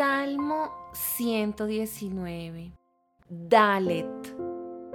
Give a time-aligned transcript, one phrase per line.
[0.00, 2.72] Salmo 119.
[3.28, 4.34] Dalet.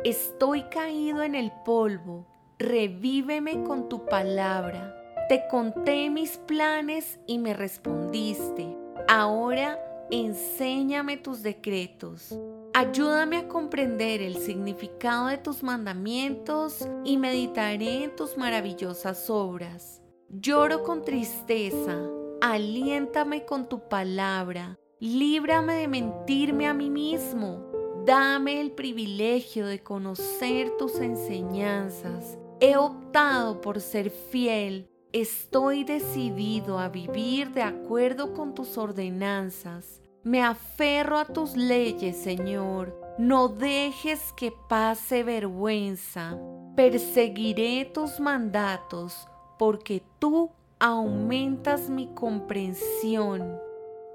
[0.04, 2.26] Estoy caído en el polvo,
[2.58, 4.96] revíveme con tu palabra.
[5.30, 8.76] Te conté mis planes y me respondiste.
[9.08, 9.80] Ahora
[10.10, 12.36] enséñame tus decretos.
[12.74, 20.02] Ayúdame a comprender el significado de tus mandamientos y meditaré en tus maravillosas obras.
[20.30, 21.96] Lloro con tristeza,
[22.42, 27.66] aliéntame con tu palabra, líbrame de mentirme a mí mismo,
[28.06, 32.38] dame el privilegio de conocer tus enseñanzas.
[32.60, 40.02] He optado por ser fiel, estoy decidido a vivir de acuerdo con tus ordenanzas.
[40.24, 43.00] Me aferro a tus leyes, Señor.
[43.18, 46.38] No dejes que pase vergüenza.
[46.76, 53.58] Perseguiré tus mandatos porque tú aumentas mi comprensión.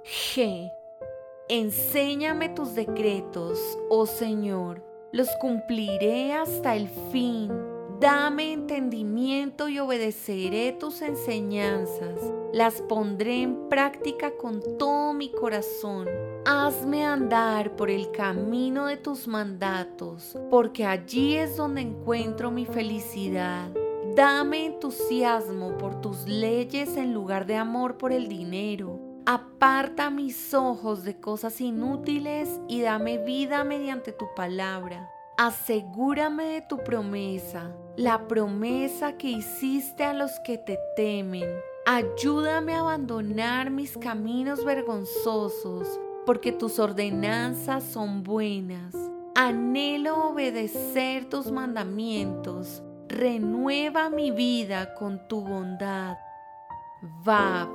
[0.05, 0.73] G.
[1.49, 3.59] Enséñame tus decretos,
[3.89, 7.51] oh Señor, los cumpliré hasta el fin.
[8.01, 12.19] Dame entendimiento y obedeceré tus enseñanzas.
[12.53, 16.09] Las pondré en práctica con todo mi corazón.
[16.47, 23.71] Hazme andar por el camino de tus mandatos, porque allí es donde encuentro mi felicidad.
[24.17, 29.10] Dame entusiasmo por tus leyes en lugar de amor por el dinero.
[29.27, 35.11] Aparta mis ojos de cosas inútiles y dame vida mediante tu palabra.
[35.37, 41.49] Asegúrame de tu promesa, la promesa que hiciste a los que te temen.
[41.87, 48.95] Ayúdame a abandonar mis caminos vergonzosos, porque tus ordenanzas son buenas.
[49.35, 56.17] Anhelo obedecer tus mandamientos renueva mi vida con tu bondad.
[57.25, 57.69] Vav,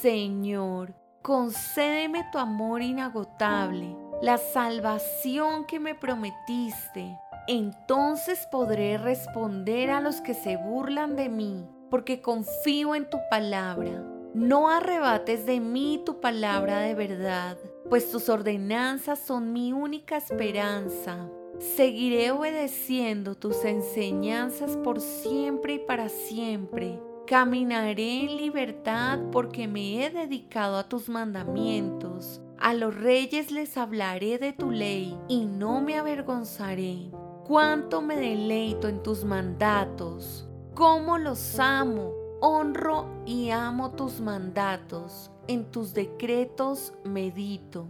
[0.00, 7.18] Señor, concédeme tu amor inagotable, la salvación que me prometiste.
[7.48, 14.04] Entonces podré responder a los que se burlan de mí, porque confío en tu palabra.
[14.34, 17.58] No arrebates de mí tu palabra de verdad,
[17.90, 21.28] pues tus ordenanzas son mi única esperanza.
[21.58, 26.98] Seguiré obedeciendo tus enseñanzas por siempre y para siempre.
[27.26, 32.40] Caminaré en libertad porque me he dedicado a tus mandamientos.
[32.58, 37.10] A los reyes les hablaré de tu ley y no me avergonzaré.
[37.44, 40.48] Cuánto me deleito en tus mandatos.
[40.74, 42.12] Cómo los amo.
[42.40, 45.30] Honro y amo tus mandatos.
[45.46, 47.86] En tus decretos medito.